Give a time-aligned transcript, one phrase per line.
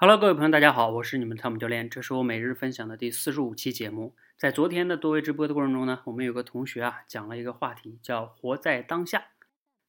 [0.00, 4.14] Hello，各位朋友，大家好，我是你们的汤姆教练，这是我每日分享的第四十五期节目。
[4.36, 9.24] 在昨天的多维直播的过程中呢，我们有个同学啊讲了一个话题，叫“活在当下”，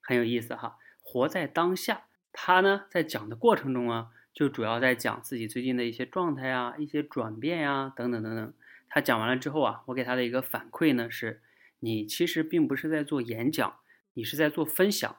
[0.01, 0.77] 很有意思哈。
[1.03, 8.51] 活在当下，他呢在讲的过程中啊，就主要在讲自己最近的一些状态啊、一些转变呀等等等等。
[8.89, 11.44] 他讲完了之后啊，我给他的一个反馈呢是：
[11.81, 13.76] 你其实并不是在做演讲，
[14.15, 15.17] 你是在做分享。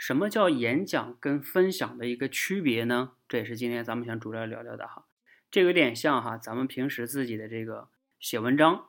[0.00, 3.12] 什么叫演讲跟分享的一个区别呢？
[3.28, 5.04] 这也是今天咱们想主要聊聊的哈。
[5.50, 7.86] 这有点像哈，咱们平时自己的这个
[8.18, 8.86] 写文章。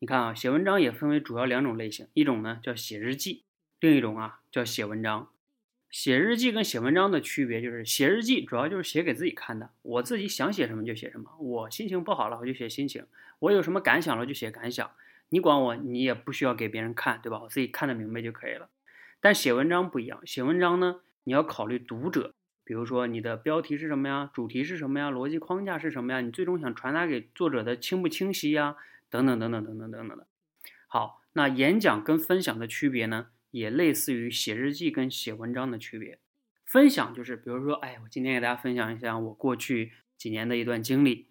[0.00, 3.44] 你看啊，写文章也分为主要两种类型，一种呢叫写日记，
[3.78, 5.28] 另一种啊叫写文章。
[5.88, 11.30] 写日记跟写文章的区别就是，写日记主要就是写给自己看的，我自己想写什么就写什么。
[11.38, 13.04] 我心情不好了，我就写心情；
[13.38, 14.90] 我有什么感想了，就写感想。
[15.28, 17.38] 你管我，你也不需要给别人看，对吧？
[17.40, 18.68] 我自己看得明白就可以了。
[19.20, 22.34] 但写文章不一样，写文章呢，你要考虑读者，
[22.64, 28.76] 比如说你的标题是什么呀，主题是什么呀，逻辑框架是什么呀，你最终想传达给作者的清不清晰呀，
[29.10, 30.26] 等等等等等等等等的。
[30.88, 36.18] 好，那演讲跟分享的区别呢，也类似于写日记跟写文章的区别。
[36.64, 41.28] 分享就是，比如说，哎，我今天给大家分享一下我过去几年的一段经历。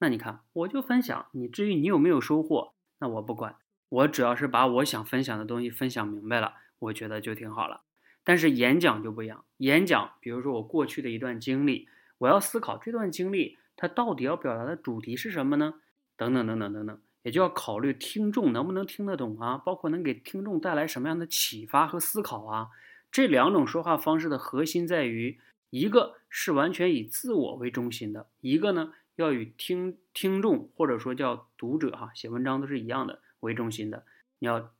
[0.00, 3.56] 那你看，我就分享，你至于你有没有收获，那我不管，
[3.88, 6.54] 我主要是把我想分享的东西分享明白了。
[6.80, 7.82] 我觉得就挺好了，
[8.24, 9.44] 但是演讲就不一样。
[9.58, 15.74] 演讲，比如说我过去的一段经历，我要思考这段经历它到底要表达的主题是什么呢？
[16.16, 22.68] 等等等等等等，也就要考虑听众能不能听得懂啊，包括能给听众带来什么样的启发和思考啊。
[23.12, 25.38] 这两种说话方式的核心在于，
[25.70, 34.04] 一个是完全以自我为中心的，一个呢要与听听众或者说叫读者哈，写文章都是一样的为中心的，
[34.38, 34.72] 你要。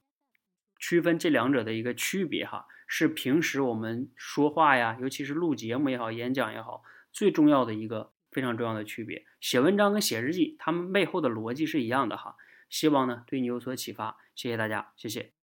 [0.90, 9.24] 区分这两者的一个区别哈，是平时我们说话呀，尤其是录节目也好，演讲也好，最重要的一个非常重要的区别。
[9.40, 12.34] 写文章跟写日记，它们背后的逻辑是一样的哈。
[12.68, 15.39] 希望呢对你有所启发，谢谢大家，谢谢。